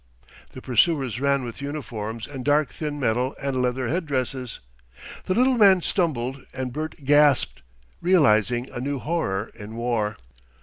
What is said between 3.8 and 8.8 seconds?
head dresses. The little man stumbled, and Bert gasped, realising a